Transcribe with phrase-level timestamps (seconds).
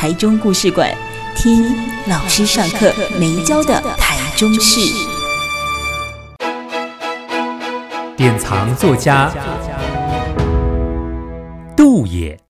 [0.00, 0.90] 台中故事馆，
[1.36, 1.62] 听
[2.08, 4.80] 老师上课没教的台中事。
[8.16, 9.30] 典藏作家
[11.76, 12.40] 杜野，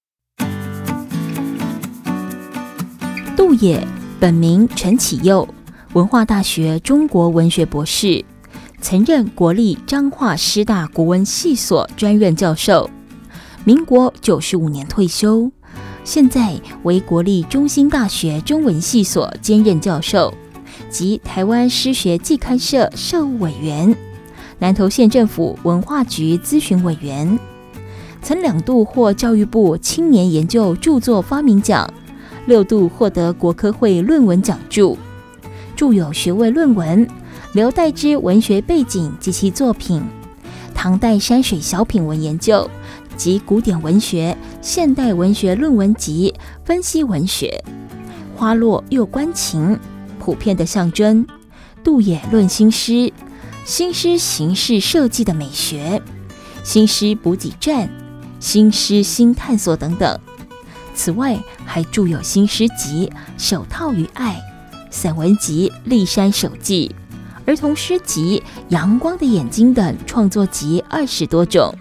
[3.37, 3.85] 杜野
[4.21, 5.49] 本名陈启佑，
[5.95, 8.25] 文化大学中国文学博士，
[8.81, 12.89] 曾任国立彰化师大国文系所专任教授，
[13.65, 15.51] 民国九十五年退休。
[16.03, 20.33] 现在为国立中兴大学中文系所兼任教授，
[20.89, 23.95] 及台湾诗学季刊社社务委员，
[24.59, 27.39] 南投县政府文化局咨询委员，
[28.23, 31.89] 曾两度获教育部青年研究著作发明奖，
[32.47, 34.99] 六度获得国科会论文奖助，
[35.77, 37.07] 著有学位论文
[37.53, 40.01] 《刘代之文学背景及其作品》，
[40.75, 42.69] 唐代山水小品文研究。
[43.21, 47.63] 及古典文学、现代文学论文集、分析文学，
[48.35, 49.79] 花落又关情，
[50.19, 51.27] 普遍的象征。
[51.85, 53.13] 杜野论新诗，
[53.67, 56.01] 新诗形式设计的美学，
[56.65, 57.91] 新诗补给站，
[58.39, 60.19] 新诗新探索等等。
[60.95, 64.41] 此外，还著有新诗集《手套与爱》、
[64.91, 66.91] 散文集《历山手记》、
[67.47, 71.75] 儿童诗集《阳光的眼睛》等创作集二十多种。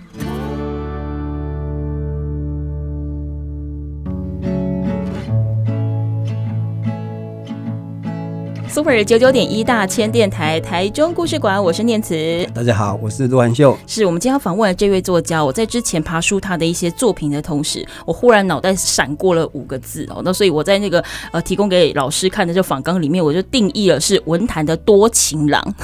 [8.71, 12.47] Super 九九点一大千电台台中故事馆，我是念慈。
[12.53, 13.75] 大家好，我是陆汉秀。
[13.87, 15.43] 是我们今天要访问的这位作家。
[15.43, 20.21] 我在之前爬书他的一些作品的同时，我忽然脑袋闪过了五个字哦。
[20.23, 25.75] 那所以我在那个呃提供给老师看的这访纲里面，我就定义了是文坛的多情郎。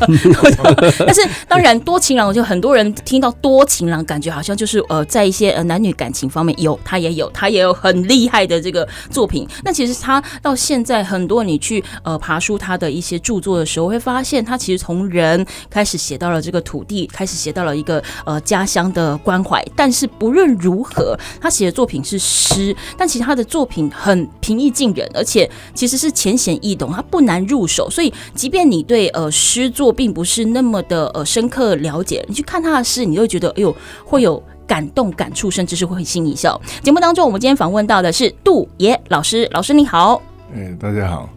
[1.06, 9.46] 但是当然，多情郎就很多人听到多情郎，感觉好像就是呃，在一些呃男女感情方面有他也有他也有很厉害的这个作品。
[9.64, 19.64] 那其实他到现在，很多你去呃爬书他的一些著作的时候，会发现他其实从人开始写到了这个土地，开始写到了一个呃家乡的关怀。
[19.74, 27.88] 但是不论如何，他写的作品是诗，但其实他的作品很平易近人，而且其实是浅显易懂，他不难入手。
[27.90, 36.60] 所以即便你对呃诗作并不是那么的呃深刻了解，你去看他的诗，你就会觉得哎呦会有感动感触，甚至是会会心一笑。
[36.82, 40.20] 节目当中，我们今天访问到的是杜爷老师，老师你好。
[40.54, 41.30] 哎，大家好。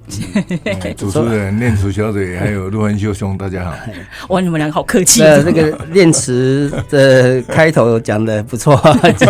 [0.98, 3.74] 主持人念慈小姐还有陆文秀兄，大家好。
[4.28, 5.22] 哇，你们两个好客气。
[5.22, 8.78] 那这个念慈的开头讲的不错，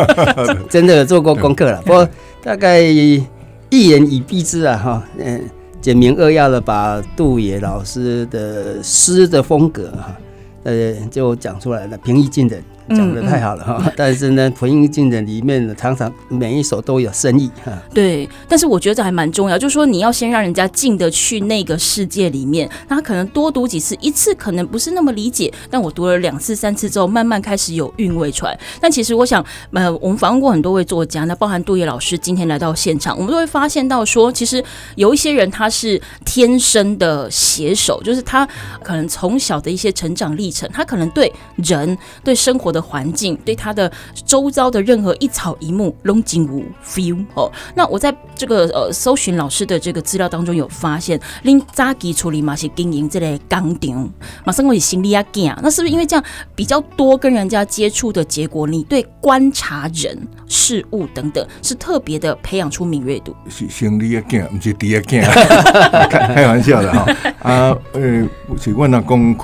[0.69, 1.79] 真的有做过功课了。
[1.83, 2.09] 不过
[2.43, 3.23] 大概一
[3.69, 5.49] 言以蔽之啊，哈，嗯。
[5.85, 10.17] 简明扼要的把杜野老师的诗的风格哈，
[10.63, 12.63] 呃，就讲出来了，平易近人。
[12.89, 17.71] 讲的太好了哈，嗯嗯，但是呢，平易近人里面呢，常常每一首都有深意哈。
[17.93, 28.57] 对，但是我觉得这还蛮重要，就是说你要先让人家进得去那个世界里面，那他可能多读几次，一次可能不是那么理解，但我读了两次、三次之后，慢慢开始有韵味出来。
[28.79, 34.63] 但其实我想，呃，我们访问过很多位作家，那包含杜野老师今天来到现场，我们都会发现到说，其实
[34.95, 38.47] 有一些人他是天生的写手，就是他
[38.83, 43.89] 可能从小的一些成长历程，他可能对人、对生活的环境，对他的
[44.25, 47.49] 周遭的任何一草一木拢真有 feel 哦。
[47.73, 54.09] 那我在这个呃搜寻老师的这个资料当中有发现，恁早期处理嘛是经营这类工厂，
[54.43, 55.45] 马上我是心里啊惊。
[55.63, 63.33] 那是不是因为这样比较多跟人家接触的结果，你对观察人事物等等是特别的培养出敏锐度？
[63.47, 67.05] 是心里啊惊，不是地啊惊，开玩笑的哈。
[67.45, 68.27] 啊，呃，
[68.59, 69.39] 是阮阿公开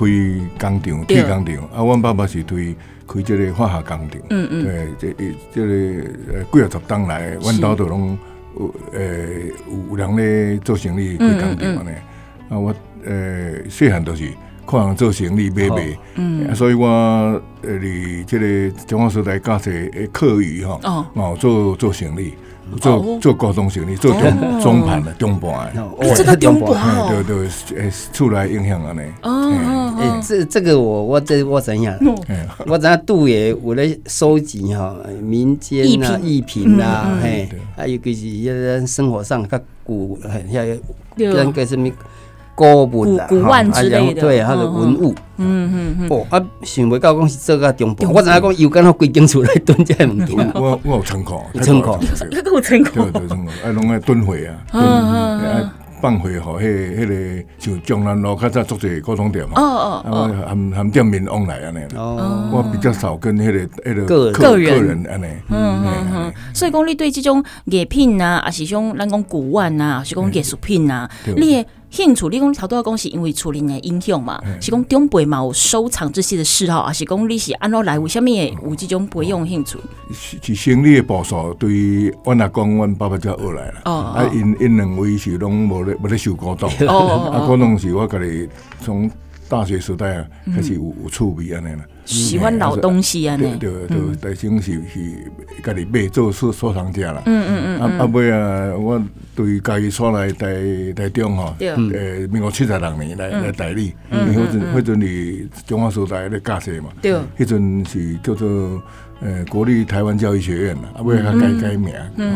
[0.58, 2.76] 工厂，铁工厂，啊，阮爸爸是对。
[3.06, 5.72] 开这个化学工厂，嗯嗯，对，这这个
[6.32, 8.18] 呃几啊十栋来，阮兜都拢
[8.58, 9.00] 有呃
[9.90, 11.92] 有人咧做生意开工厂嘛呢。
[12.48, 14.28] 啊，我呃细汉都是
[14.66, 20.78] 看人做生意买卖，嗯，所以我呃，你这个中华时代驾车的课余哈，
[21.14, 22.32] 哦，做做生意，
[22.80, 25.74] 做做高中生意，做中中盘的中盘。
[25.74, 27.48] 的，哦，这个中盘哦，对对，
[27.82, 29.02] 诶，出来影响了呢。
[29.22, 31.96] 哦，诶，这这个我我这我怎样？
[32.66, 36.80] 我怎样杜爷我来收集哈民间啊艺品。
[36.80, 40.64] 啊，嘿，还有就是一些生活上较古很像
[41.16, 41.90] 跟个什么。
[42.54, 46.08] 古文啊，古玩之类的，对，他的文物，嗯嗯嗯。
[46.10, 50.36] 哦，啊，想袂到讲是做个中部，我知影讲又敢若规间厝来蹲这物件。
[50.54, 51.98] 我我有仓库，仓库，
[52.30, 55.70] 这 个有仓库，对对仓库，啊，拢爱蹲货啊，嗯嗯，
[56.02, 64.74] 放会吼，迄迄个像江南路较早做者古董店嘛，哦哦哦，含含店面往来安尼，哦，我比较少跟迄个迄个个人。
[64.78, 65.06] 个人。
[65.10, 66.32] 安尼，嗯嗯嗯。
[66.52, 71.64] 所以讲你对这种艺品啊，啊是种咱讲古玩啊，还是讲艺术品啊，你。
[71.92, 74.40] 兴趣，你讲头拄仔讲是因为厝里的影响嘛？
[74.46, 77.98] 嗯、是讲长辈嘛有收藏这些的嗜好，还是讲你是安怎来？
[77.98, 79.78] 为什么会有这种培养兴趣？
[80.10, 83.82] 是是生理的步数，对于阮阿公、阮爸爸才学来啦。
[83.84, 86.70] 哦，哦啊，因因两位是拢无咧无咧收古董。
[86.88, 88.48] 哦啊，可能是我家己
[88.80, 89.10] 从
[89.52, 91.84] 大学时代啊开始有有趣味安尼啦。
[92.06, 95.30] 喜欢老东西啊，对对对，台中是是
[95.62, 97.22] 家己买做收收藏家啦。
[97.26, 97.80] 嗯嗯嗯。
[97.80, 99.00] 啊啊尾啊，我
[99.36, 100.56] 对家己所来台
[100.96, 106.88] 台中吼，诶，民国七十六年来来代理，因为迄阵迄阵是中华时代咧驾车嘛。
[107.02, 107.12] 对。
[107.38, 108.82] 迄阵是叫做
[109.24, 111.92] 诶国立台湾教育学院啦，啊尾较改改名，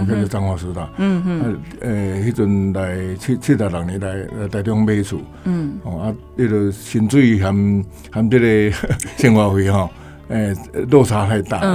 [0.08, 0.88] 叫做彰化师大。
[0.98, 1.40] 嗯嗯。
[1.40, 5.20] 啊诶，迄阵来七七十六年来来台中买厝。
[5.44, 5.78] 嗯。
[5.82, 8.76] 哦啊，迄个薪水含含这个
[9.18, 9.52] 生活。
[9.54, 9.90] 费吼，
[10.28, 10.54] 诶，
[10.90, 11.60] 落差太大，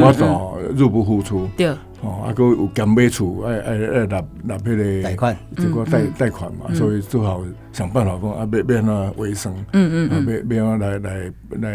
[0.00, 1.48] 我都入不敷出。
[1.56, 1.72] 对，
[2.06, 7.42] 哦，啊，佫有兼买厝，爱爱爱纳纳迄个贷款，这个贷贷款嘛，所以只好
[7.72, 11.70] 想办法讲啊，要要安怎维生，嗯嗯，啊，要要安怎来来来，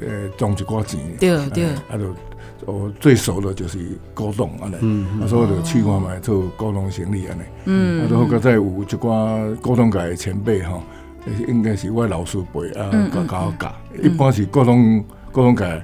[0.00, 1.00] 呃，赚一寡钱。
[1.18, 3.78] 对对，啊，就我最熟的就是
[4.14, 10.82] 古董安尼，啊，所以就去看买做古董生意安尼，嗯，啊，都搁再有一寡古董界的前辈吼。
[11.48, 15.82] 应该是我老师辈啊，教教我教，一般是各种各种个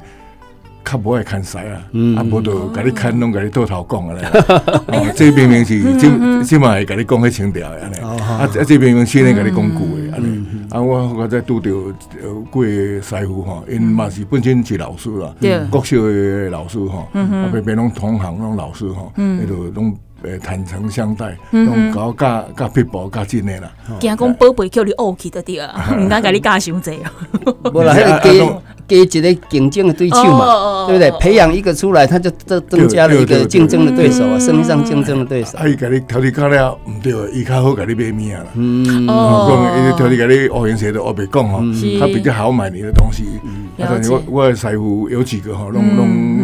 [0.91, 1.83] 较无爱看晒啊，
[2.17, 6.11] 啊无就甲你牵拢甲你倒头讲啊咧， 这明明是即
[6.45, 15.33] 即嘛会甲你讲迄情调的安尼，啊啊这明明先咧甲你讲句的安尼，啊我我再拄着几个师傅吼，因嘛是本身是老师啦，
[15.71, 19.97] 国小的老师吼，啊别别拢同行拢老师吼，迄个拢。
[20.23, 23.73] 诶，坦诚相待，用搞加加撇步加真诶啦。
[23.99, 27.11] 惊讲宝贝叫你学去得啲啊， 唔敢甲你教伤济啊。
[27.73, 28.31] 无啦，加
[28.91, 31.11] 加一个竞争的对手嘛，对不对？
[31.21, 35.57] 培养一个出来，他就增增加了一个竞争的对手啊，生意上竞争的对手。
[35.59, 38.47] 啊，伊甲你头里讲了，唔对，伊较好甲你买物啊啦。
[38.55, 41.61] 嗯，讲伊头里甲你学颜色都学袂讲吼，
[42.01, 43.25] 他比较好买你的东西。
[43.79, 46.40] 但是我我的师傅有几个吼，拢拢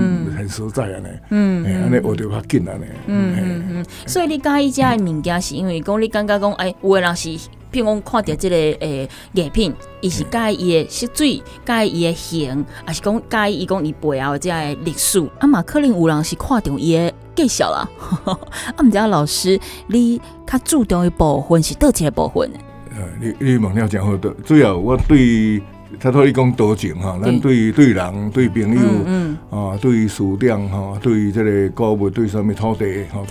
[0.47, 1.07] 很实在安尼。
[1.31, 2.85] 嗯，安尼学着较紧安尼。
[3.07, 3.65] 嗯。
[3.69, 7.29] 嗯，所以你介意这物件，是因为讲你感觉讲，哎，有的人是，
[7.73, 15.21] 譬如讲看到这个诶艺品，伊是介伊的色水，介伊的形，还是讲介伊讲伊背后这个历史。
[15.39, 17.89] 啊嘛，可能有人是看到伊的介绍啦。
[18.25, 19.59] 啊，毋知老师，
[19.89, 22.51] 你较注重的部分是倒一个部分？
[22.97, 25.61] 呃，你你问了真好，主要我对。
[25.99, 33.25] 他说：“你讲多情哈，咱对对人、对朋友，嗯啊，对书店哈，对这个购物、对什么土地哈，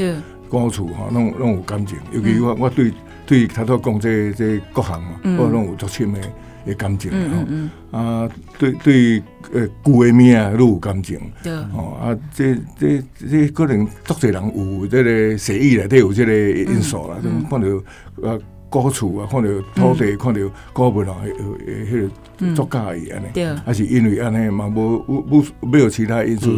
[0.50, 1.97] 高处哈，拢拢有感情。
[2.12, 2.91] 尤其我我对
[3.25, 5.09] 对他说讲这这各行嘛，
[5.39, 6.19] 我拢有足深的
[6.65, 8.00] 的感情哈。
[8.00, 9.23] 啊，对对
[9.53, 11.19] 呃旧的物啊，都有感情。
[11.73, 16.34] 哦啊，这这这可能足侪人有这个写意的，都有这个
[16.72, 17.17] 因素啦。
[17.50, 17.67] 看到
[18.22, 18.39] 呃
[18.75, 20.39] 高厝啊，看到土地，看到
[20.74, 21.15] 古物啊，
[21.88, 23.27] 迄个作家而已安尼，
[23.65, 26.51] 还是因为安尼嘛，无无没有其他因素，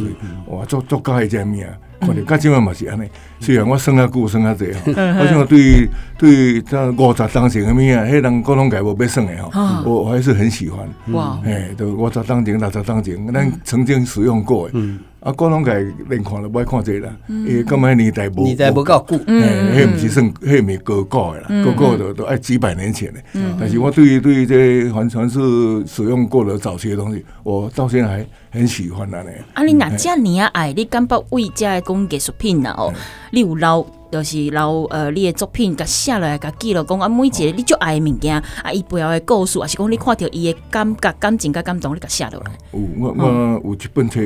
[0.47, 1.77] 哇，作作家的这物啊。
[1.99, 3.09] 看到较即嘛嘛是安尼，
[3.39, 10.87] 虽然我算较久算较济吼，我想对对这五十当前的物啊，迄人古董界无要算的吼，我我还是很喜欢。
[11.13, 14.79] 哇，哎，都五十当前、六十当前，咱曾经使用过的。
[15.19, 15.73] 啊，古董界
[16.09, 19.03] 连看都不爱看这啦，因为根本年代无年代无够？
[19.09, 23.19] 久，哎，迄毋是算，迄毋是高古的啦，高古的都爱几百年前的。
[23.59, 25.39] 但是我对于对于这完全是
[25.87, 29.29] 使用过的早期的东西，我到现在还很喜欢安尼。
[29.53, 32.75] 啊，你哪遮尔啊爱，你敢不为遮个讲艺术品呐？
[32.77, 32.93] 哦，
[33.31, 42.51] 你有留就是留呃，你的作品甲写落来，甲记录讲啊，每一个你最爱的物件啊，伊背后的故事，还是讲你看到伊的感觉、感情、甲感动，你甲写落来。
[42.71, 44.21] 有我我有一本册，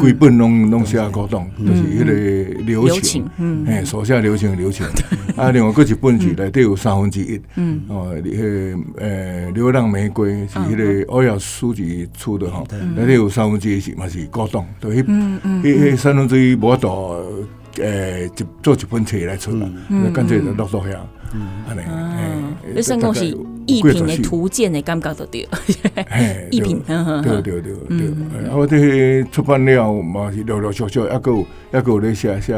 [0.00, 3.30] 规本拢拢写古董，就是迄个流情，
[3.68, 4.84] 哎，手下留情留情。
[5.36, 7.80] 啊，另外搁一本是内底有三分之一，嗯。
[7.88, 12.66] 哦，迄个呃，流浪玫瑰是迄个欧阳书记出的吼，
[12.96, 15.04] 内底有三分之一是嘛是古董，对迄
[15.62, 17.24] 迄迄三分之一无多。
[17.78, 19.68] 诶，就做一本册来出啦，
[20.12, 21.00] 干脆就落落下，
[21.68, 21.80] 安尼。
[22.74, 23.36] 你算讲是
[23.70, 25.48] 艺品的图鉴的感觉都对，
[26.50, 28.48] 艺品，对对对对。
[28.48, 32.54] 啊，我这出版了嘛是陆陆续续，还有还有咧写写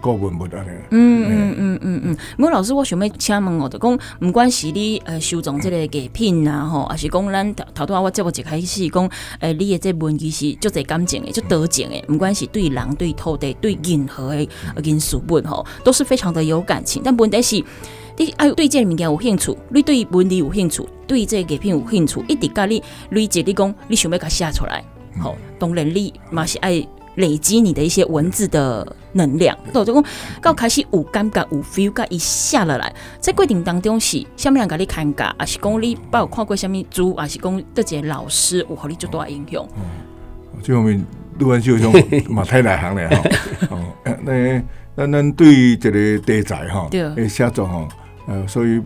[0.00, 0.70] 古文物安尼。
[0.90, 2.16] 嗯嗯嗯嗯嗯。
[2.36, 14.48] 莫老师，我想要请问哦，就讲唔管是你呃收藏这个艺品啊，吼，还是讲咱头头啊，我节目一开始讲，诶，你的这文字是足侪感情的，足多情的，唔管是对人、对土地、对任何的
[14.84, 17.02] 元素本吼，都是非常的有感情。
[17.04, 17.64] 但问题是。
[18.16, 24.84] 你爱，对这个物件有兴趣，你对文字有兴趣，对这个艺品有兴趣，一直甲你累积，你讲你想要甲写出来，
[25.18, 29.56] 好，当然你嘛是爱累积你的一些文字的能量。
[29.72, 30.04] 到就讲
[30.42, 39.66] 到开始有感觉有 feel，甲伊写落来，在过程当中是啥物人甲你看噶，还是讲你包有看过啥物书，还是讲这个老师有互你足大影响？
[39.76, 39.82] 嗯，
[40.62, 41.04] 这方面
[41.38, 41.92] 录完就用
[42.28, 43.24] 嘛太内行了吼。
[43.76, 43.84] 哦，
[44.22, 44.62] 那
[44.94, 47.88] 咱咱对这个题材哈，诶写作哈。
[48.26, 48.80] 呃，所以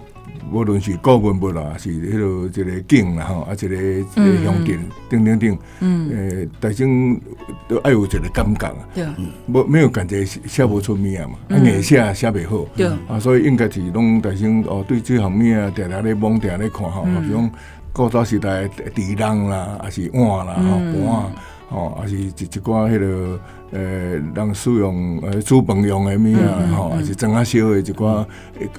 [0.50, 4.78] 无论是古文物啦，是迄落一个景啦，吼，啊，一个一个风景，
[5.09, 7.21] 等等等，嗯，诶，大众
[7.69, 9.07] 都爱有一个感觉啊，对，
[9.47, 17.49] 无没有感觉写不出物啊嘛，啊，硬写写袂好，对，啊，所以应该是拢大众哦，对这方面啊，定定咧网定咧看吼，比如
[17.93, 21.33] 古早时代地人啦，还是碗啦，吼，盘，
[21.76, 23.38] 吼，还是一一寡迄个
[23.73, 28.25] 诶，人使用诶煮饭用的物啊，吼，还是装啊烧的一寡，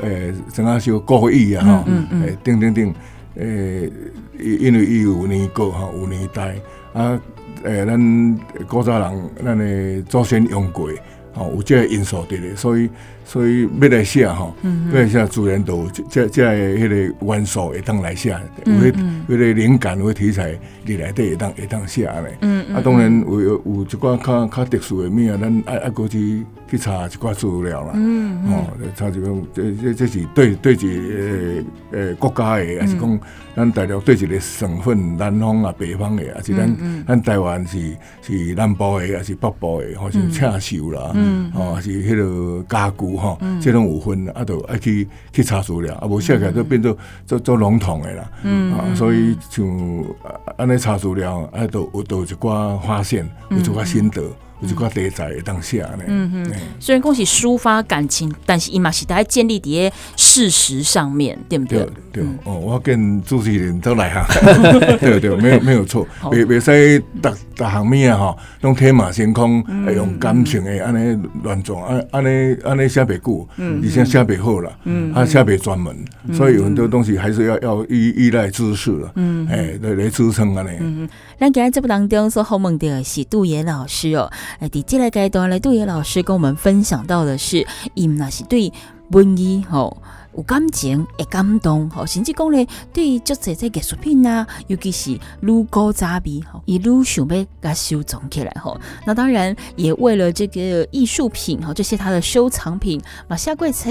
[0.01, 1.91] 呃，装啊烧故意啊，吼，
[2.25, 2.93] 诶，等等等，
[3.35, 3.91] 诶，
[4.39, 6.55] 因为伊有年过吼，有年代
[6.93, 7.21] 啊，
[7.63, 10.89] 诶，咱古早人，咱的祖先用过，
[11.33, 12.89] 吼，有即个因素伫咧，所以。
[13.27, 14.55] 所以要来写吼，
[14.93, 18.29] 要来写自然都这这迄个元素会当来写，
[18.63, 18.93] 有迄
[19.27, 22.47] 迄个灵感，有题材，你来得会当会当写嘞。
[22.73, 27.93] 啊，当然有有有一寡较较特殊的物啊，咱爱爱过去去查一寡资料啦。
[27.93, 33.19] 哦，查一个这这这是对对一个诶国家的，还是讲
[33.55, 41.11] 咱大陆对一个省份，南方啊、北方的，还是咱咱台湾是是南部的，还是北部的，好像刺绣啦，
[41.55, 43.17] 哦，是迄个家具。
[43.17, 46.95] 吼，这种有分，啊，都爱去去查资料，啊，无写起来都变做
[47.25, 49.65] 做做笼统的啦，嗯，啊，所以像
[50.57, 54.21] 安尼查资料，啊，都有都有一寡发现，有一寡心得。
[54.61, 56.03] 有一个题材当下呢。
[56.07, 61.79] 嗯哼，虽然讲是抒发感情，但是伊嘛是在建立伫事实上面，对不对？
[62.11, 64.25] 对，对哦，我跟主持人都来哈。
[64.99, 69.63] 对对，没有没有错，别别使逐逐项物啊吼，用天马行空，
[69.95, 75.95] 用感情的安尼乱撞，安安尼安尼写袂久，嗯，而且写袂好啦，嗯，啊写袂专门，
[76.33, 80.69] 所以有很多东西还是要要依依赖知识了，嗯，哎，来来支撑安尼。
[80.79, 81.07] 嗯，
[81.39, 84.31] 咱今日节目当中所访问的是杜岩老师哦。
[84.59, 88.71] 诶，第这个阶段来，杜野老师跟我们分享到的是，伊那是对
[89.11, 89.97] 文艺吼。
[90.37, 98.79] 有感情，会感动，吼，甚至讲咧，对于足侪这艺术品啊，尤其是愈古早味，吼，伊愈想要甲收藏起来，吼。
[99.05, 103.89] 那当然也为了这个艺术品，吼，这些他的收藏品，嘛写过册，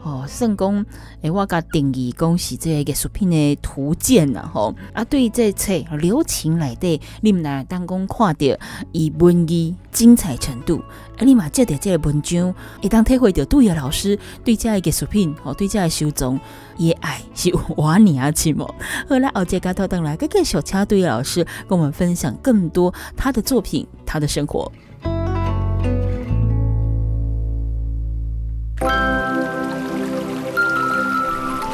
[0.00, 0.86] 吼，算讲，
[1.22, 4.72] 诶，我甲定义讲是这个艺术品的图鉴啦，吼。
[4.92, 8.46] 啊，对于这册留情内底，你们来当讲看到
[8.92, 10.80] 伊文艺精彩程度。
[11.18, 16.38] 啊，你嘛，借着这个文章，会当体会到杜野老师对这个艺术品，吼，对这个收藏，
[16.76, 18.72] 也爱是有瓦尼亚奇莫。
[19.08, 24.70] 后来，后节加头等来，跟个小恰杜野老师跟我们分享更多他的作品，他的生活。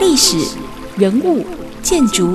[0.01, 0.39] 历史、
[0.97, 1.45] 人物、
[1.83, 2.35] 建筑、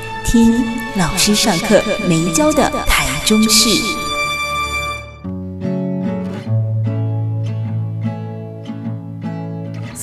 [0.31, 4.00] 听老师上课没教的台中事。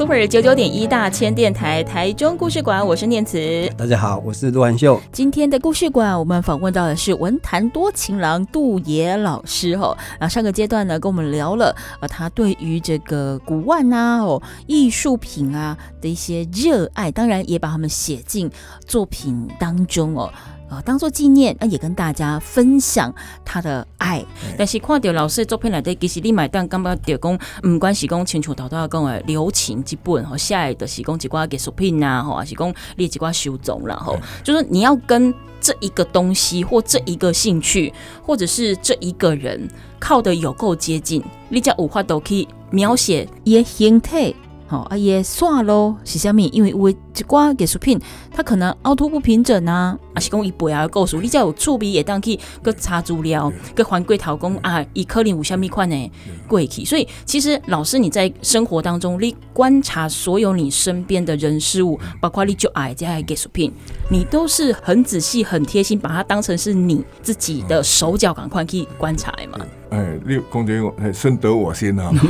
[0.09, 3.71] Super 九九点一大千电台台中故事馆，我是念慈。
[3.77, 4.99] 大家好，我是陆汉秀。
[5.13, 9.95] 今天的故事馆，我们访问到的是文坛多情郎杜野老师哈。
[10.19, 18.51] 啊，上个阶段呢，跟我们聊了呃，他对于这个古玩啊、哦艺术品啊的一些热爱，当然也把他们写进
[18.87, 20.33] 作品当中哦。
[20.71, 24.21] 呃，当做纪念，那也跟大家分享他的爱。
[24.45, 44.35] 嗯、但是看到老师的作品来的，其实你买单感觉就讲，唔管是讲清楚头都要讲的留情之本，吼，下来的是讲几挂艺术品呐，吼，还是讲列几挂收藏然后就是你要跟这一个东西或这一个兴趣，或者是这一个人靠得有够接近，你才有法都可以描写伊的形态。
[44.71, 46.51] 好，啊也算咯，是虾米？
[46.53, 46.97] 因为有一
[47.27, 47.99] 寡艺术品，
[48.31, 56.13] 它可能凹凸不平整啊，啊是讲伊背后的故事，你只要有触笔也当去个查资料，个还归头讲啊，伊可能有虾米款的
[56.47, 56.85] 过去。
[56.85, 63.73] 所以其实老师你在生活当中，你观察所有你身边的人事物，包括你就爱这些艺术品，
[64.11, 69.65] 你都是很仔细、很贴心，把它当成是你自己的手脚，赶快去观察的嘛。
[69.89, 72.13] 哎，你讲这个深得我心啊。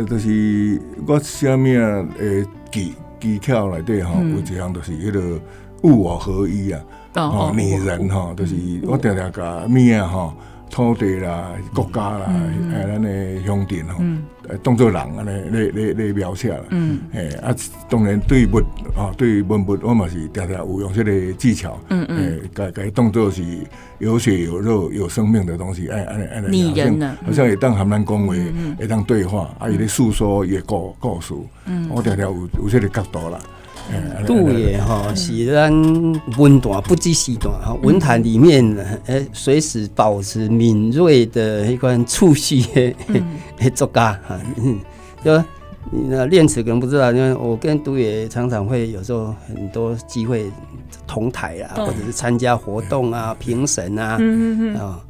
[0.00, 5.38] 呃，就是我写物啊，诶，技技巧内底吼，有一项就是迄个
[5.82, 6.80] 物我合一啊，
[7.16, 8.54] 哦，拟人吼，就是
[8.86, 10.34] 我常常甲物啊吼，
[10.70, 12.32] 土地啦、国家啦，
[12.72, 14.02] 诶，咱诶乡镇吼，
[14.48, 17.00] 诶，当做人安尼咧咧咧描写啦，嗯。
[17.12, 17.54] 诶，啊，
[17.88, 18.58] 当然对物
[18.96, 22.18] 啊，对文物我嘛是常常有用这个技巧，嗯嗯。
[22.18, 23.42] 诶，甲甲当做是
[23.98, 28.34] 有血有肉有生命的东西，哎哎哎，拟人呢，好像会当含咱讲话，
[28.78, 31.34] 会当对话，啊，伊咧诉说伊的故故事，
[31.90, 33.38] 我常常有有这个角度啦。
[34.26, 35.72] 杜野哈是咱
[36.38, 38.64] 文坛不羁时段哈，文坛里面
[39.06, 42.62] 诶，随时保持敏锐的一款触须
[43.58, 44.38] 的 作家哈，
[45.24, 45.36] 就
[45.90, 50.50] 你那练词可能不知道，因为我跟杜野常常会有时候很多机会
[51.06, 54.18] 同台啊，或者是参加活动啊、评审啊，
[54.78, 55.00] 啊，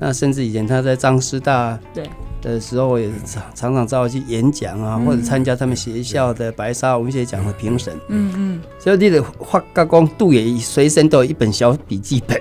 [0.00, 2.02] 那甚至以前他在张师大对。
[2.42, 7.92] 的时候，我也常常常找我去演讲啊，或者参加他们学校的白沙文学奖的评审。
[8.08, 12.40] 嗯嗯，所以你的画加工杜也随身都有一本小笔记本。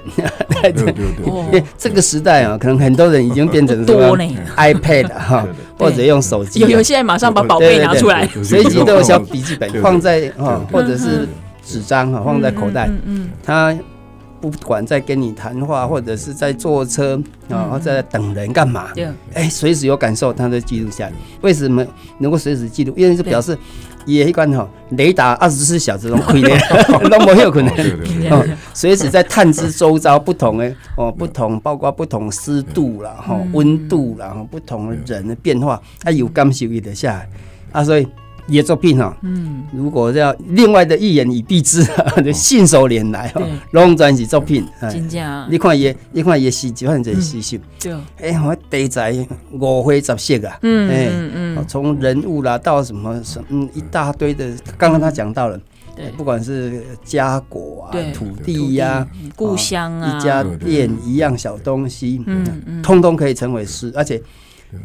[0.61, 4.23] 对 对对，因为这个时代啊，可能很多人已经变成 多呢
[4.55, 5.45] iPad 哈，
[5.77, 6.61] 或者用手机。
[6.61, 11.27] 有有，现在马上把宝贝拿出来，随机都有小笔记本放在啊，或者是
[11.61, 12.87] 纸张哈，放在口袋。
[12.87, 13.77] 嗯嗯，他。
[14.41, 18.89] 不管在跟你谈话，或者是在坐车，然后在等人干嘛？
[18.93, 21.13] 对，哎，随时有感受，他都记录下来。
[21.41, 21.85] 为什么
[22.19, 22.93] 能够随时记录？
[22.95, 23.57] 因为是表示
[24.05, 26.49] 也一关哈，雷达二十四小时都开的，
[27.09, 27.73] 都没有可能
[28.29, 28.45] 哦。
[28.73, 37.29] 随时在探知周遭不同的哦，不同包括不同湿度啦，哈，温度啦，哈，不同的人的变化，他有感受一得下来
[37.71, 38.07] 啊，所以。
[38.49, 41.85] 也作品哈，嗯，如果要另外的一言以蔽之，
[42.23, 45.47] 就信手拈来哈，拢全是作品，真正。
[45.49, 47.59] 你看也，你看也是，就很真实性。
[47.79, 49.15] 对，哎，我题材
[49.51, 55.59] 五花十色啊，嗯嗯嗯，从人物啦到什么什么一大堆的，刚刚他讲到了，
[55.95, 64.21] 对，不管是家国啊、土地呀、故乡啊、一家店一样小东西，嗯嗯，通通可以成为诗，而且。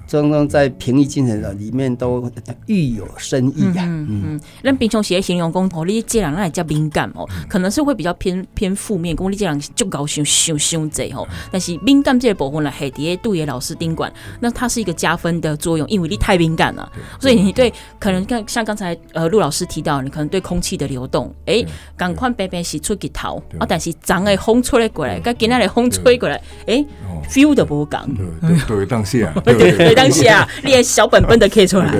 [0.07, 2.31] 中中在平易近人的里面都
[2.66, 3.85] 寓有深意呀。
[3.87, 11.27] 嗯嗯，那平常写形容讲，哦，你这人那也叫敏感哦，可能是会比较偏偏负面，讲你这人就高兴伤伤贼哦。
[11.51, 17.73] 但是敏感这个部分呢，海蝶杜野老师丁管，那它是一个加分的作用，因为你太敏感了，所以你对。
[17.99, 21.64] 可能像像刚才呃陆老师提到，你可能对空气的流动，哎，
[21.97, 26.85] 赶快白白洗出去逃啊，但是长的风吹过来，跟今天的风吹过来，哎
[27.29, 29.33] ，feel 都不讲，对对，当下。
[29.44, 31.92] 对， 当下你连小本本都刻出来。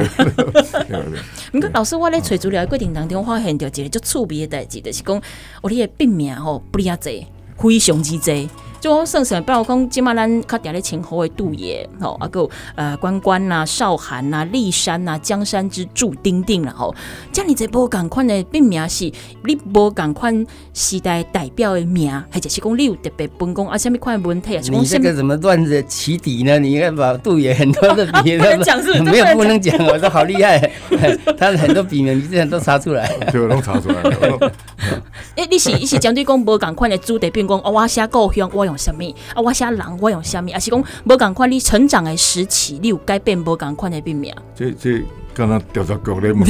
[1.53, 5.23] 你看，老师，我咧找资料的过程当中，发现到一个足趣味的代志，就是讲，
[5.63, 8.49] 我哋的病名吼不哩啊济，非常之济。
[8.85, 16.95] 就我算算，比如讲，今麦咱较定咧称呼的杜爷，吼，啊个呃关关呐、少寒呐、骊山呐、江山之柱丁丁啦，吼，
[17.33, 19.11] 这样你这无共款的笔名是，
[19.45, 24.63] 你无共款时代代表的名，或者是讲你有特别分工啊，什么款的文体啊？
[24.71, 26.59] 你这个怎么乱子起底呢？
[26.59, 30.59] 你应该把杜爷很多的笔 名，没有不能讲，我说好厉害，
[31.39, 33.97] 他的很多笔名你这样都查出来，对，都查出来。
[35.37, 38.74] 哎，你是你是针对讲无共款的主题，比如讲我写故乡，我用。
[38.77, 39.03] 什么
[39.35, 39.41] 啊？
[39.41, 40.51] 我写人，我用什么？
[40.53, 41.51] 还是讲无共款？
[41.51, 44.35] 你成长的时期，你有改变无共款的笔名？
[44.55, 45.03] 这这
[45.35, 46.47] 刚刚调查过的嘛？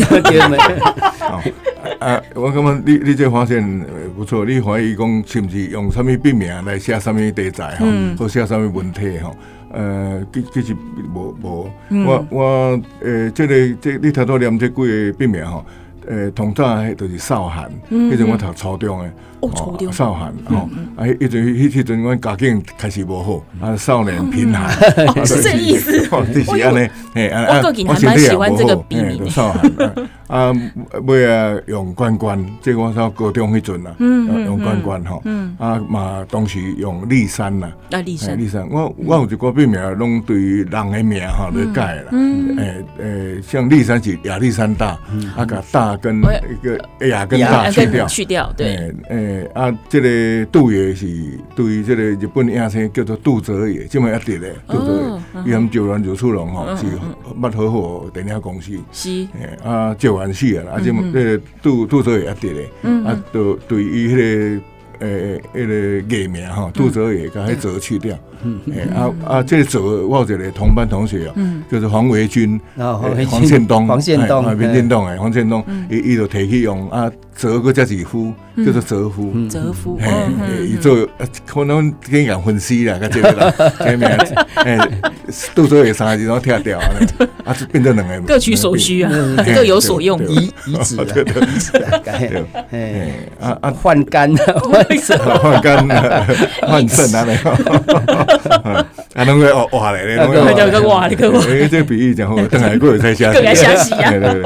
[2.00, 4.44] 啊，我感觉你你这发现不错。
[4.44, 7.86] 你怀疑讲是不是用什么笔名来写什么题材哈？
[8.18, 9.30] 或写什么文体哈？
[9.72, 10.76] 呃，其其实
[11.14, 11.70] 无无，
[12.06, 15.64] 我我诶，这个这你头拄念这几个笔名吼，
[16.06, 19.10] 诶，同早迄都是少汉，迄阵我读初中诶。
[19.48, 24.70] 哦，少寒哦，啊，一阵迄迄阵，阮家境开始无好，啊，少年贫寒，
[25.26, 25.92] 是这意思，
[26.32, 29.70] 就是安尼，嘿，啊，我个人还蛮喜欢这个笔名，少寒，
[30.28, 30.52] 啊，
[31.06, 35.22] 尾啊用关关，即我上高中迄阵啦，用关关吼，
[35.58, 42.10] 啊嘛，当时用立山啦，啊立山，立山，我我有一个笔名，拢对于人的名吼来改啦，
[42.56, 44.98] 诶诶，像立山是亚历山大，
[45.36, 46.66] 啊个大跟一
[47.00, 49.33] 个亚跟大去掉，去掉，对，诶。
[49.54, 51.06] 啊，这个杜爷是
[51.54, 56.86] 对于这个日本影星叫做杜泽野，这么一直咧，杜泽野，伊含久远久出龙吼，是
[57.40, 59.26] 捌好好电影公司，是，
[59.64, 62.68] 啊，赵元死啊，啊，这么这个杜杜泽野一直嘞，
[63.04, 64.62] 啊，就对于迄个
[65.00, 65.66] 诶，迄
[66.08, 68.16] 个艺名吼，杜泽野甲迄泽去掉，
[68.72, 71.34] 诶，啊啊，这个泽我有一个同班同学啊，
[71.70, 77.10] 叫做黄维军，黄宪东，黄宪东，黄建东诶，黄宪东，伊伊就提起用啊。
[77.36, 78.32] 泽个叫几夫，
[78.64, 80.08] 叫做泽夫，泽夫，嘿，
[80.68, 80.96] 伊做
[81.44, 83.52] 可能跟人分析啦，个这个啦，
[83.82, 84.08] 前面，
[84.64, 84.78] 诶，
[85.52, 86.78] 杜泽野三个字拢跳掉，
[87.44, 89.10] 啊，就变成两个，各取所需啊，
[89.52, 91.42] 各有所用，移移植啊，对对
[92.04, 96.24] 对，哎，啊啊，换肝啊， 换肾，换肝啊，
[96.68, 98.33] 换肾啊，那个，
[99.14, 100.42] 啊，拢个哇来咧，拢个
[100.88, 104.42] 挖嚟个挖，诶，这比喻讲好，等下过会再写，更加详细啊，对对，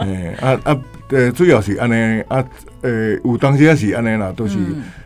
[0.00, 0.76] 诶，啊啊。
[1.08, 2.44] 呃，主要是安尼啊，
[2.82, 4.58] 呃，有当时也是安尼啦，都是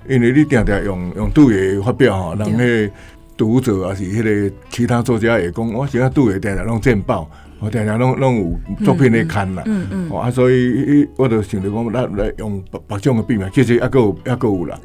[0.08, 2.90] 因为你定定用用杜爷发表吼，人迄
[3.36, 14.78] 读者啊是迄个其他作家会讲，我现在杜爷定定拢见报，我常常拢拢有作品来看啦，嗯嗯，啊，所以我就想着讲，咱来用白种的笔名，其实还阁有还够有啦，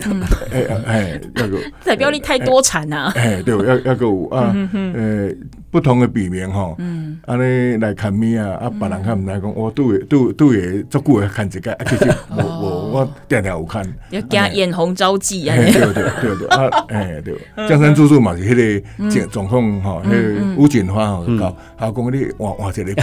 [0.52, 4.54] 诶 诶，还阁代表你太多产啊，哎，对，要要够有啊，
[4.94, 5.36] 诶。
[5.76, 6.78] 不同的笔名吼，
[7.26, 17.36] 安尼来看咪啊，啊，别人看唔来讲，我都会都都会足久会看一个，啊，其实我我我定定有看，要惊眼红招忌啊，对对对对，啊， 诶对，
[17.68, 18.56] 江山处处嘛是迄
[19.04, 23.02] 个总总统吼，迄个吴锦华吼，搞，还讲你换换一个笔，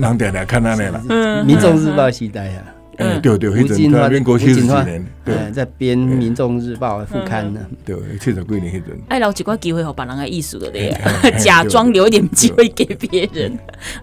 [0.00, 2.77] 人定定看安尼啦，民众日报时代啊。
[2.98, 7.60] 嗯，对对，迄阵在民国七十几年，对，在编《民众日报》副刊呢。
[7.84, 8.98] 对，七十几年迄阵。
[9.08, 11.00] 哎，留几块机会和别人的艺术的咧，
[11.38, 13.56] 假装留一点机会给别人。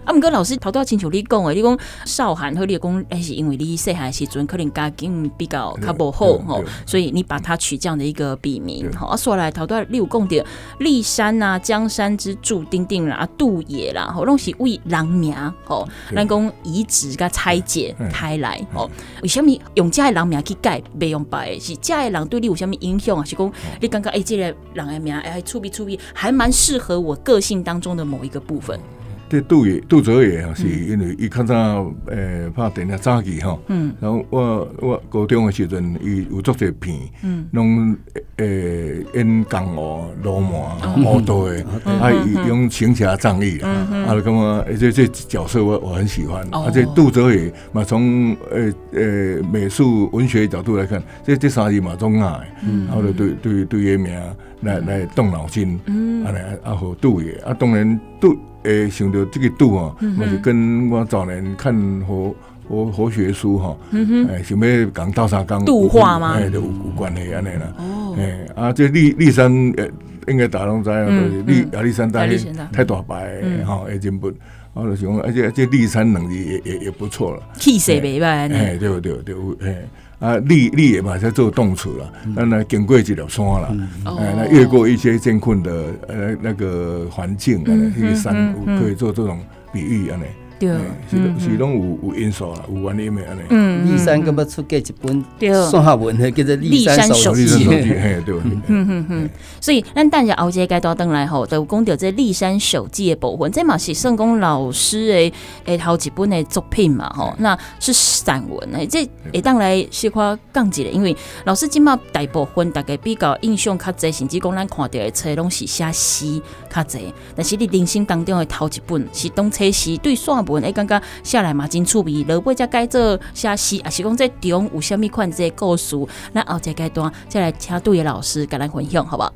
[0.04, 8.90] 啊，毋过老师头拄仔亲像你讲的，你讲少涵和你讲，哎，是因为你细汉时阵可能家境比较较无好吼，所以你把他取这样的一个笔名。
[8.92, 10.36] 好，啊，说来头拄仔你有讲到
[10.78, 15.34] 立山呐，江山之柱丁丁啦，杜爷啦，吼，拢是为人名
[15.66, 18.85] 吼，咱讲移植甲拆解开来吼。
[19.22, 21.60] 为什么用这个人名去改，袂用别的？
[21.60, 23.24] 是这个人对你有什么影响啊？
[23.24, 24.42] 是讲你感觉哎，这个
[24.74, 28.78] 人的名哎，出笔出笔还蛮适合我个性当中的某一个部分。
[29.28, 37.96] 这杜爷杜泽爷是因为伊较早诶拍电影早期吼，嗯，然后我我高中的时阵，伊有做些片，嗯，拢
[38.36, 42.12] 诶演江湖罗马好多诶，啊，
[42.46, 43.68] 用行侠仗义啊，
[44.06, 54.14] 啊，感觉，这这角色我我很喜欢，而且杜泽爷嘛，从诶诶美术文学角度来看，这这三字嘛中啊，嗯，然后对对对个名
[54.60, 57.32] 来来动脑筋，嗯，啊来啊好杜爷。
[57.44, 58.36] 啊，当然杜。
[58.66, 61.72] 诶，想到这个杜啊，嘛是跟我早年看
[62.06, 62.34] 佛
[62.68, 66.34] 佛佛学书哈，诶，想要讲倒三讲，度化吗？
[66.34, 67.72] 诶，有有关系安尼啦。
[67.78, 69.90] 哦，诶，啊，这立立山诶，
[70.26, 72.26] 应该大家拢知啊，就是立亚历山大
[72.72, 74.32] 太大牌哈，诶，真不，
[74.74, 79.88] 我就想，而且这立山能力也也也不错了，气势袂歹，诶，对对对，诶。
[80.18, 83.76] 啊，立立也嘛在做动词了，那那经过几条山了，
[84.18, 87.76] 哎，那越过一些艰困的呃那个环境，那
[88.08, 89.38] 个山可以做这种
[89.72, 90.24] 比喻啊，呢。
[90.58, 90.70] 对，
[91.10, 93.40] 是是拢有有因素啦，有原因的安尼。
[93.50, 95.24] 嗯，立山搁要出过一本
[95.70, 97.46] 算学文的，叫做《立山手记》。
[97.68, 98.34] 嘿，对。
[98.68, 99.30] 嗯嗯嗯。
[99.60, 105.32] 所以，咱等下后一个阶段登来吼，就讲到这《立山手记》的部分，这嘛是算讲老师的
[105.66, 111.14] 诶头一本的作品嘛，吼，那是散文诶，这会当来小可讲一下，因为
[111.44, 116.40] 老师今嘛大部分大概比较印象较侪，甚至讲咱看到的册拢是写诗
[116.74, 117.00] 较侪，
[117.34, 120.45] 但是你人生当中的头一本是当册诗，对算。
[120.46, 125.96] 文诶，感觉下来嘛真趣味，落尾再改做写诗，也是讲在中有虾米款这个故事，
[126.32, 129.32] 那后一阶段再来请杜爷老师跟咱分享，好不好？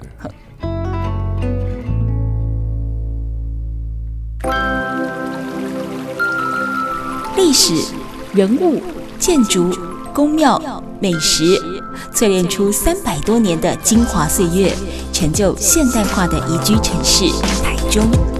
[7.37, 7.75] 历史、
[8.33, 8.83] 人物、
[9.18, 9.70] 建筑、
[10.14, 11.59] 宫庙、美食，
[12.12, 14.75] 淬炼出三百多年的精华岁月，
[15.12, 17.25] 成就现代化的宜居城市
[17.62, 17.77] 台。
[17.90, 18.39] 中。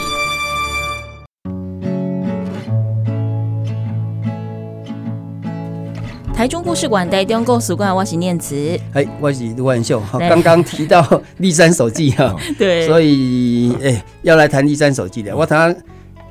[6.41, 9.99] 台中故事馆台中故事馆，我是念慈，哎，我是卢万秀。
[9.99, 15.37] 好，刚刚提到立山手记哈， 对，所以哎，要来谈立山手记的。
[15.37, 15.71] 我谈。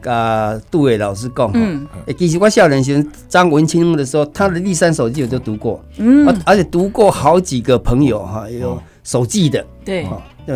[0.04, 1.86] 啊杜伟老师讲，嗯，
[2.18, 10.04] 其实我小年时张文清的时候，他的立山手记我就读过，嗯，而且读过好几个朋友哈，有手记的，对，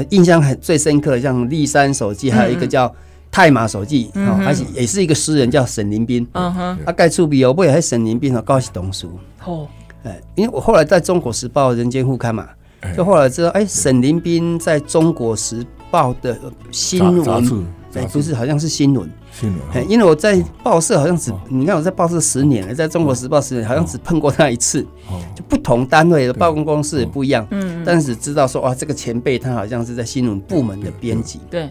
[0.09, 2.93] 印象很最深刻的，像立山手记，还有一个叫
[3.35, 4.13] 太马手记，
[4.47, 9.11] 而且也是一个诗人叫沈林彬，嗯哼，啊，盖出笔哦，不也还沈林彬哦，高级董书。
[9.45, 9.67] 哦，
[10.05, 12.47] 哎，因为我后来在中国时报《人间副刊》嘛，
[12.97, 16.39] 就后来知道，哎，沈林彬在中国时报的
[16.71, 19.91] 新闻，哎，不是，好像是新闻，新闻。
[19.91, 24.81] 因为我在报社好像只，你看我在报社十年了，在中国时报十年，好像只碰过他一次，
[25.35, 31.69] 就不同单位的报公公司也不一样，嗯，但是知道说，哇，这个前辈他好像是在新闻部门的编辑，对。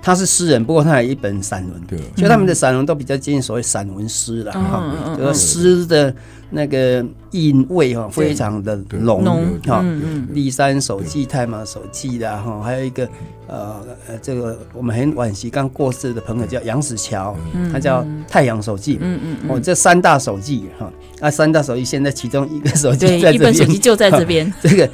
[0.00, 6.14] 他是诗人，不过他有一本散文，对，所以他们的散文都比较接近所谓散文诗了哈，这个诗的
[6.50, 9.84] 那个韵味哈，非常的浓哈。
[10.30, 13.06] 立山手记、太马手记的哈，还有一个
[13.46, 17.36] 呃呃，这个我们很惋惜刚过世的朋友叫杨子乔，
[17.72, 24.50] 他叫太阳手记，嗯嗯哦，这三大手记哈，啊，三大手记现在其中一个手记在这边，一本手记就在这边。
[24.62, 24.88] 这个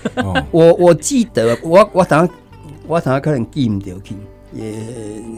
[0.50, 2.32] 我我记得，我我等下
[2.86, 4.16] 我等下可能记不掉去。
[4.54, 4.72] 也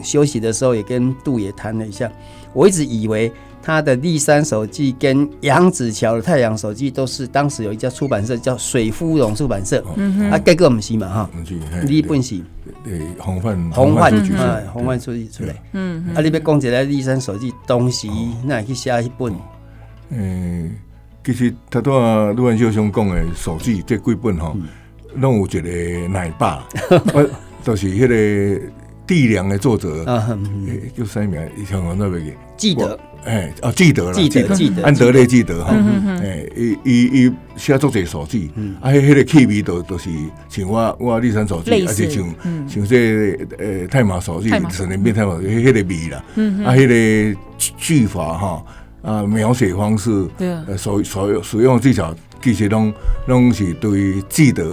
[0.03, 2.11] 休息的时候也跟杜也谈了一下，
[2.53, 9.83] 我一直以为他的立山手记跟杨子乔的太阳手记都是当时有一家出版社叫水芙蓉出版社，
[10.31, 11.29] 啊，这个不是嘛哈，
[11.85, 12.39] 你本是
[12.83, 18.09] 对红范红范啊红范出出来，嗯，啊，你别讲起来立山手记东西，
[18.45, 19.33] 那去写一本，
[20.11, 20.73] 嗯，
[21.25, 24.55] 其实他都啊卢万秀兄讲的手记这几本哈，
[25.15, 26.63] 拢有一个奶爸，
[27.13, 27.29] 我
[27.65, 28.61] 都是迄个。
[29.07, 30.37] 地良的作者啊，
[30.95, 31.39] 叫啥名？
[31.65, 32.33] 像我那边嘅。
[32.57, 35.63] 记得，哎，哦，记得了，记得记得，安德烈记得。
[35.63, 35.71] 哈，
[36.21, 40.09] 哎，伊伊伊写作者手记，啊，迄个气味都都是
[40.49, 42.35] 像我我立山手记，而且像
[42.67, 46.23] 像这呃太马手记，沈林彬太马，迄个味啦，
[46.65, 48.65] 啊，迄个句法哈，
[49.03, 52.91] 啊，描写方式，呃，所所有使用技巧，其实拢
[53.27, 54.63] 拢是对记得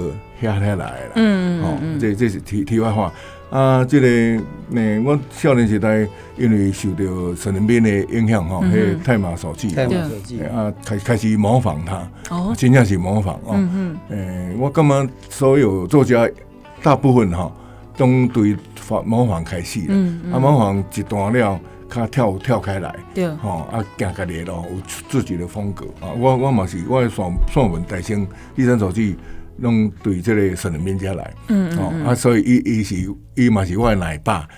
[0.43, 3.13] 遐遐来了，嗯哦，这这是题题外话。
[3.55, 4.09] 啊，这个
[4.71, 6.05] 呢，我少年时代
[6.37, 7.05] 因为受到
[7.37, 13.55] 沈林斌的影响哈，迄太马手记，太马手记啊，开开始模仿他，哦，真正是模仿哦。
[14.09, 16.29] 诶，我感觉所有作家
[16.83, 17.49] 大部分哈，
[17.97, 18.57] 都对
[19.05, 19.95] 模仿开始了，
[20.33, 26.11] 啊，模仿一段了，他跳跳开来，对，吼，啊，行家己咯，有自己的风格啊。
[26.19, 29.17] 我我嘛是，我的散散文大生，第三手记。
[29.59, 32.95] 拢对这个沈林彬家来，嗯嗯，哦啊，所以伊伊是
[33.35, 34.49] 伊嘛是我的奶爸，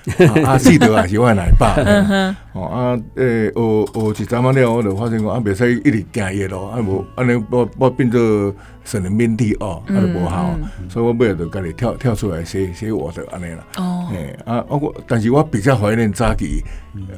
[0.44, 1.74] 啊，四德也是我的奶爸，
[2.52, 8.54] 哦啊，诶，学学一阵仔了，我就发现讲啊，袂使一直行伊咯，啊无，安尼我我变做
[8.86, 16.62] 沈林彬弟哦，啊就无好，所以我尾就家己跳跳出来写写我的安尼啦，哦，哎啊，我但是我比较怀念早期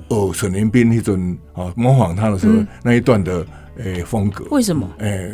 [0.09, 3.46] 哦沈林斌迄阵哦模仿他的时候那一段的。
[3.81, 4.44] 诶，风格。
[4.50, 4.90] 为什么？
[4.98, 5.33] 诶，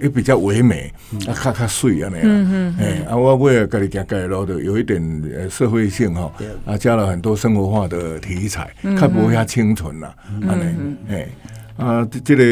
[0.00, 0.92] 诶，比较唯美，
[1.28, 2.74] 啊，较较水啊那样。
[2.80, 6.32] 诶，啊，我为了家己行街路的，有一点社会性哈，
[6.64, 10.12] 啊，加了很多生活化的题材，较无遐清纯啦，
[10.48, 11.28] 安尼，哎，
[11.76, 12.42] 啊，这个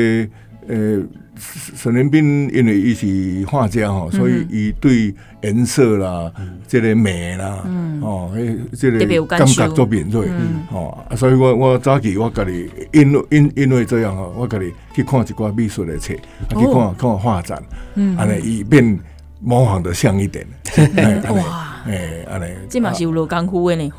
[0.68, 1.02] 诶。
[1.36, 6.32] 沈林斌因为伊是画家吼，所以伊对颜色啦、
[6.68, 7.64] 这个美啦，
[8.00, 10.28] 哦，诶，这个感觉做敏锐，
[10.70, 17.62] 哦，所以我我早期我家己因因因为这样吼，我家己去看一寡美术的册，去看看画展，
[18.16, 18.98] 安尼伊变
[19.40, 20.46] 模仿的像一点。
[21.34, 23.90] 哇，哎，安尼，这嘛是有落功夫的呢。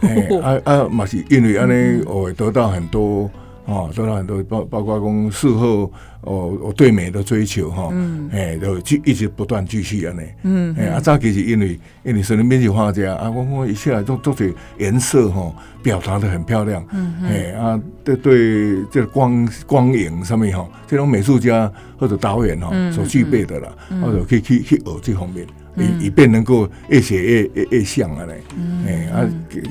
[0.41, 3.29] 啊啊，嘛是因为安尼，我会得到很多。
[3.65, 7.91] 哦，得到很多包包括讲事后哦，我对美的追求哈，
[8.31, 15.53] 哎，就继一直不断继续安尼，嗯，哎，啊，早期是因为因为是编辑画家啊，我我一下来都都是颜色哈，
[15.85, 23.71] 表达的很漂亮，嗯，哎啊，对对，这光光影上面哈，这种美术家或者导演哈所具备的啦，
[24.01, 25.45] 或者可以去去学这方面。
[25.77, 28.41] 以以便能够越写越越越像啊嘞，
[28.87, 29.27] 哎啊，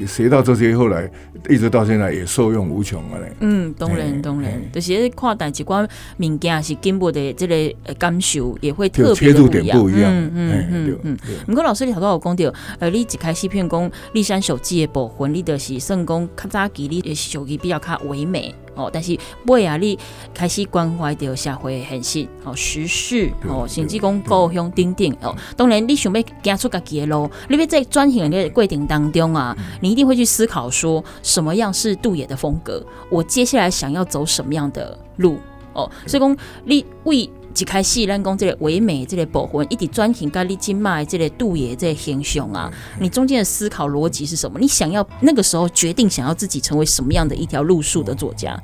[0.07, 1.11] 学到这些后来
[1.48, 3.33] 一直到现在也受用无穷啊嘞。
[3.40, 10.12] 嗯，当然当然，就是看待一寡物件是根本的这个感受也会特别切入点不一样。
[10.12, 11.18] 嗯嗯嗯嗯。
[11.46, 18.55] 不过老师你头先有讲到，呃，你一开始片讲立山手记的部分，你就是算讲较早期你的手机比较较唯美。
[18.77, 19.97] 哦，但是尾啊，你
[20.35, 32.85] 开始关怀到社会现实，哦，时事，哦，甚至讲故乡等等，哦，当然你想要走出家己的路，你要在转型的过程当中啊，你一定会去思考说，什么样是杜野的风格？
[33.09, 35.38] 我接下来想要走什么样的路？
[35.73, 37.31] 哦，所以讲你为。
[37.57, 44.59] 一开始咱讲这个唯美这个部分，一直转型到你今卖这个杜爷这个形象啊，你中间的思考逻辑是什么？
[44.59, 48.61] 你想要那个时候决定想要自己成为什么样的一条路数的作家？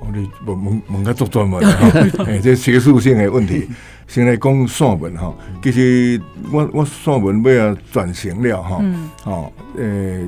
[0.00, 1.88] 我你问问问个做专门哈，
[2.26, 3.68] 哎，这学术性的问题，
[4.08, 5.32] 先来讲散文哈。
[5.62, 8.84] 其实我我散文为了转型了哈，
[9.24, 10.20] 哦，呃，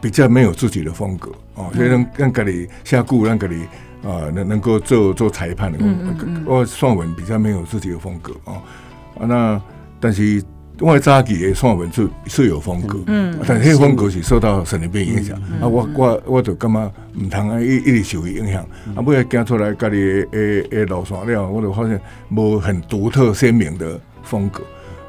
[0.00, 3.62] 比较没有自己的风格哦，所以让让家里下顾让家里。
[4.06, 5.78] 啊，能能够做做裁判的，
[6.44, 8.62] 我算文比较没有自己的风格啊。
[9.26, 9.60] 那
[9.98, 10.40] 但是
[10.78, 15.66] 我早期的算文是是有风格，嗯，但个风格是受到沈林变影响啊。
[15.66, 18.62] 我我我就感觉唔通啊，一一直受伊影响
[18.94, 18.96] 啊。
[18.96, 19.98] 不过行出来家里
[20.32, 24.62] 诶诶路线了，我就发现无很独特鲜明的风格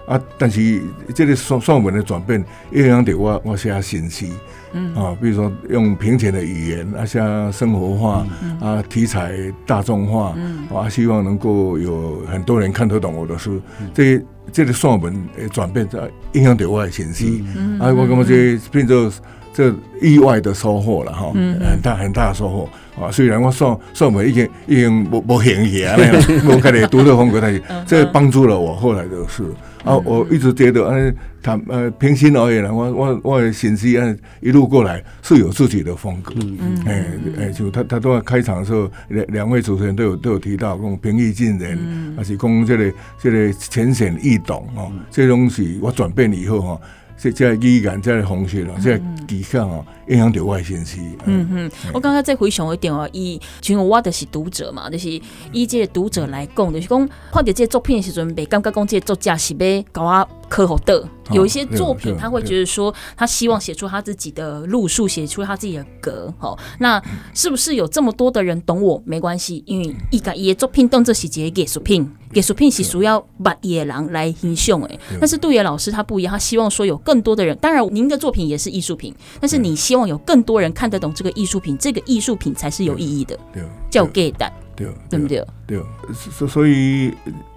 [0.07, 0.19] 啊。
[0.39, 0.81] 但是
[1.13, 4.31] 这个算算文的转变影响到我我写信息。
[4.77, 4.95] 嗯。
[4.95, 9.33] 啊，比如说用平浅的语言啊，像生活化、嗯、啊，题材
[9.65, 13.59] 大众化，嗯、啊，希望能够有很多人看得懂我的书。
[13.81, 15.13] 嗯、这这个散文
[15.51, 15.99] 转变在
[16.33, 19.11] 影响到我的信息，嗯、啊，我感觉这变做
[19.53, 22.69] 这意外的收获了哈，嗯、很大很大的收获。
[23.01, 23.09] 啊。
[23.11, 29.43] 虽然我散散文已经已经不不行起来了，我开始独特风格，但是这帮助了我后来的事。
[29.83, 36.57] 啊，我一直觉得，哎，他呃，平心而言呢，我我我的信息啊，一路过来是有自己的风格，嗯。
[36.59, 37.05] 嗯，哎
[37.39, 41.77] 哎，就他他都在开场的时候，两两位主持人都有都有提到，讲平易近人，
[42.17, 46.81] 还是讲这个这个浅显易懂哦，这东西我转变以后哈。
[47.17, 51.17] 这这语言这个方式咯，这技巧哦，影响着我的信息。
[51.25, 55.09] 嗯嗯，我感觉这非常一点哦，伊像我的是读者嘛，就是
[55.51, 61.07] 以这个读者来讲，就是讲看到这个作品的时阵，袂感觉讲这个作家是要甲我科好的。
[61.31, 66.33] 有一些作品，他会觉得说，他希望写出他自己的路数，写出他自己的格。
[66.37, 67.01] 好，那
[67.33, 69.01] 是不是有这么多的人懂我？
[69.05, 72.09] 没关系，因为一个伊的作品当作是一个艺术品。
[72.33, 83.37] 艺术品是需要把野狼来欣赏诶，但是杜野老师他不一样，他希望说有更多的人，当然您的作品也是艺术品，但是你希望有更多人看得懂这个艺术品，这个艺术品才是有意义的，
[83.89, 84.49] 叫给的。
[84.77, 85.43] 对，对不对？
[85.65, 85.81] 对，
[86.13, 87.11] 所所以，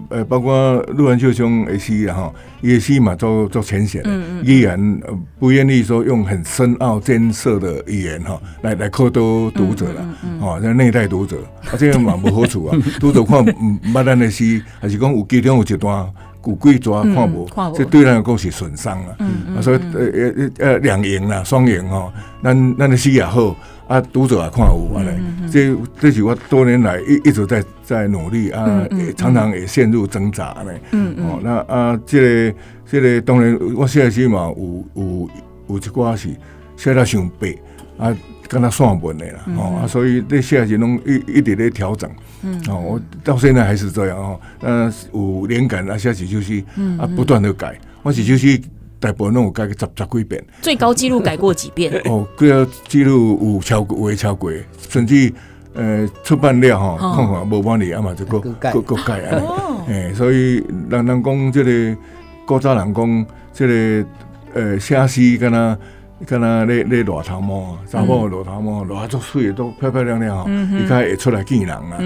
[0.09, 4.03] 呃，包括陆文秀兄也是哈，也是嘛，做做浅显，
[4.43, 4.99] 依然
[5.37, 10.09] 不愿意说用很深奥艰涩的语言哈，来来扣多读者了，
[10.41, 22.11] 哦，那内代读者，啊，这样嘛不好处啊，读者看唔唔捌咱的诗，还是讲有其中有一段古贵抓看无，这对咱来讲是损伤啊，所以呃呃呃两赢啦，双赢哦，
[22.43, 23.55] 咱咱的诗也好。
[23.91, 30.81] 啊，读者也看有安尼，这这是我多年来一一直在在努力啊，也常常也陷入挣扎嘞。
[30.93, 31.27] 嗯嗯。
[31.27, 32.57] 哦，那啊，这个
[32.89, 35.29] 这个当然，我写的诗嘛，有有
[35.67, 36.29] 有一寡是
[36.77, 37.53] 写得伤白
[37.97, 38.15] 啊，
[38.47, 39.39] 跟他散文的啦。
[39.57, 42.09] 哦，啊，所以这写的是拢一一直在调整。
[42.43, 42.63] 嗯。
[42.69, 44.39] 哦，我到现在还是这样哦。
[44.61, 46.63] 嗯，有灵感啊，写几首诗
[46.97, 47.77] 啊，不断的改。
[48.03, 48.57] 我几首诗。
[49.01, 51.91] 大部分拢有改过十十几遍，最高纪录改过几遍？
[52.05, 54.51] 哦，个纪录有超过，有超过，
[54.87, 55.33] 甚至
[55.73, 59.41] 呃出版了吼，看看无半年啊嘛，就个个个改啊，
[59.89, 61.97] 哎，所以人人讲即个
[62.45, 64.05] 古早人讲即个
[64.53, 65.77] 呃写诗跟他。
[66.25, 71.97] 看那那那裸汤猫，查某裸汤猫，裸做水都漂漂亮亮哈，一看也出来见人啊，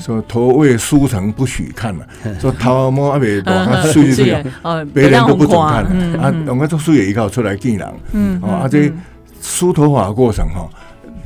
[0.00, 2.06] 说头未梳成不许看了，
[2.40, 4.32] 说头毛还没裸他水水
[4.62, 5.84] 啊， 别人都不准看
[6.20, 8.92] 啊，两个做水也一个出来见人，啊，这
[9.40, 10.68] 梳头发的过程哈，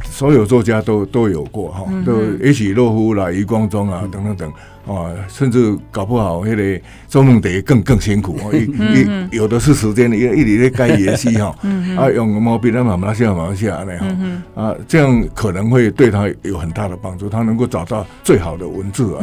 [0.05, 4.53] 所有作家都都有过哈，都也许洛夫啦、余光中啊等等等。
[4.89, 8.65] 哦，甚至搞不好，迄个做梦得更更辛苦哦， 一
[9.01, 11.55] 一有的是时间，一一直在改野戏哈，
[11.97, 19.21] 啊，用毛笔来慢慢写，慢慢写那样，啊，这样可能会对他有很大的帮助，他能够找到最好的文字啊，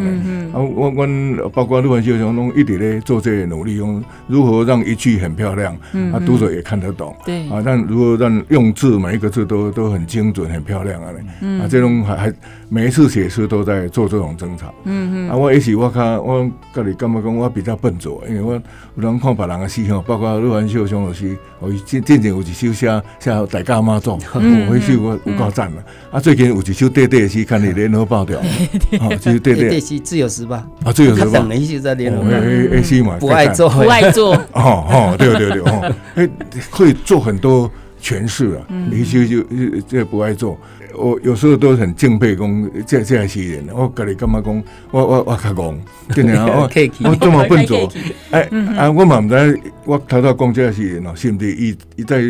[0.53, 5.73] 啊，我我包括陆文秀兄一直在做这些努力，用如何让一句很漂亮，
[6.13, 11.09] 啊，读者也看得懂，对，啊，但如何让用字每一个字都都很精准、很漂亮啊，
[11.63, 12.33] 啊，这种还还
[12.69, 15.53] 每一次写诗都在做这种争吵，嗯嗯，啊，我。
[15.53, 18.61] 也许我较我家己感觉讲我比较笨拙，因为我有
[18.97, 25.83] 人看别人的诗吼，包括陆文秀兄老师，我之之前有一首写写大家妈祖， 我迄首我有够赞了。
[26.11, 28.39] 啊，最近有一首短短的诗，看你联合报掉，
[28.99, 30.55] 哦，就是短短的是自由时报。
[30.83, 36.29] 啊，自由时报，等了一首在联合报，诶诶，嘛， 不爱做，不爱做，哦哦，对对对，哦，诶，
[36.71, 37.71] 会做很多
[38.01, 39.43] 诠释啊，一些就
[39.87, 40.57] 这不爱做。
[40.97, 45.75] 我有时候都很敬佩讲这这些人，我家己感觉讲，我我我较戆，
[46.09, 46.69] 真的 我
[47.09, 47.91] 我这么笨拙，
[48.31, 48.41] 哎
[48.77, 51.51] 啊，我嘛毋知，我头头讲这些人哦，是不是？
[51.55, 52.21] 伊伊在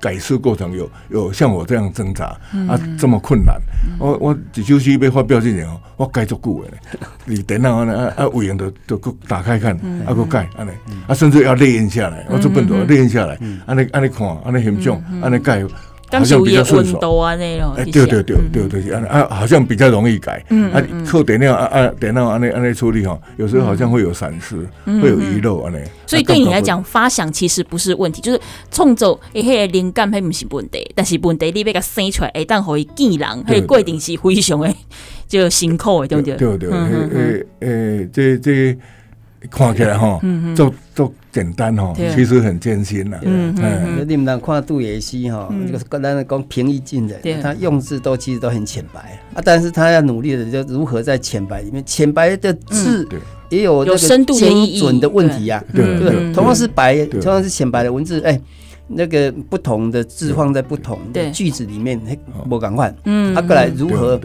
[0.00, 2.24] 改诗过程有有像我这样挣扎
[2.68, 3.56] 啊，这么困难？
[3.98, 9.74] 我我一首诗要发表之前哦，我改足久的， 你电脑啊啊，委员都都搁打开看，
[10.06, 10.70] 啊搁改，安尼。
[11.06, 15.62] 啊，甚至要列印下来，我做笨拙列印下来，安尼安尼看，安尼欣赏，安尼改。
[16.10, 17.72] 好像比较顺手啊，那种。
[17.74, 20.44] 哎，对对对对对，啊啊，好像比较容易改。
[20.50, 24.56] 嗯啊，靠电脑啊啊，电脑安尼安尼处理哈，有时候好像会有闪失，
[25.00, 25.78] 会有遗漏啊那。
[26.06, 28.40] 所以对你来讲，发想其实不是问题，就是
[28.70, 34.76] 创作诶，迄个灵感，迄不是问题，但是问题你要甲生出来，会当互伊见人，迄个过程是非常诶，
[35.28, 36.36] 就辛苦的，对不对？
[36.36, 38.76] 对对，诶诶诶，这这。
[39.50, 40.20] 看起来哈，
[40.54, 43.18] 做做简单哈，其实很艰辛呐。
[43.22, 53.08] 嗯嗯，你们当看杜野溪哈，这个跟咱讲平易近人，他用字都其实都很浅白啊，但是他要努力的就如何在浅白里面，浅白的字
[53.48, 55.62] 也有那个精准的问题呀。
[55.74, 56.00] 对。
[56.00, 58.40] 对，同样是白，同样是浅白的文字，哎，
[58.88, 62.00] 那个不同的字放在不同的句子里面，
[62.48, 62.92] 不赶快。
[63.04, 64.20] 嗯，他，过来如何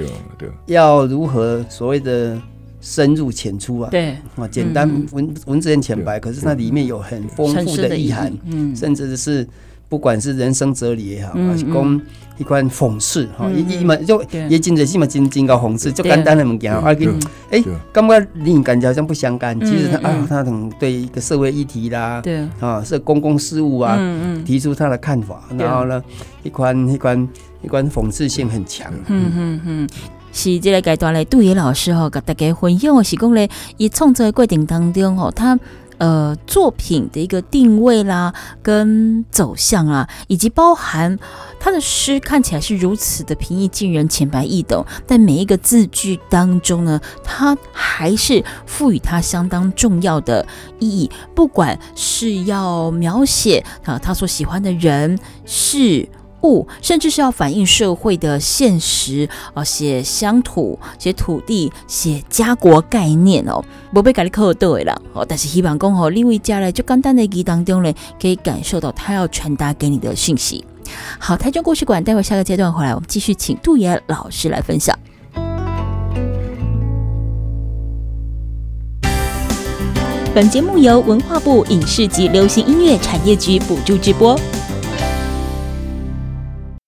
[0.65, 2.41] 要如何所谓的。
[2.85, 4.15] 深入浅出啊，对。
[4.35, 8.75] 啊，简单文文字很浅白，可是它里面有很丰富的意涵，嗯。
[8.75, 9.45] 甚至是
[9.89, 12.01] 不管是人生哲理也好，还是讲
[12.37, 17.09] 一款讽刺哈，一一嘛就也真侪是嘛真真搞讽刺，就简单的物件，而且
[17.49, 22.47] 哎，感觉你感觉好像不相干，其实他啊，他等对一个社会议题啦，对。
[22.59, 23.97] 啊，是公共事务啊，
[24.45, 26.03] 提出他的看法，然后呢，
[26.43, 27.27] 一款一款
[27.63, 29.89] 一款讽刺性很强，嗯嗯嗯。
[30.35, 35.57] 是这个阶段嘞，杜野老师哈，跟大家分享的是讲嘞，以创作的过程当中哈，他
[35.97, 41.17] 呃作品的一个定位啦，跟走向啊，以及包含
[41.57, 50.45] 他的诗看起来是如此的平易近人、浅白易懂，但每一个字句当中呢，他还是赋予他相当重要的
[50.79, 56.09] 意义，不管是要描写啊他所喜欢的人事。
[56.81, 65.25] 甚至是要反映社会的现实啊，写乡土，写土地，写家国概念哦，不被改的扣对了哦。
[65.27, 70.63] 但是希望讲吼，另外家来就简单的记当中嘞，可以感受到他要传达给你的信息。
[71.17, 74.97] 好，台中故事馆，待会下个阶段回来，我们继续请杜野老师来分享。
[80.33, 84.37] 本节目由文化部影视及流行音乐产业局补助直播。